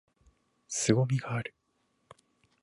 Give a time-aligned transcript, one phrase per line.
[0.67, 1.55] 凄みがある！！！！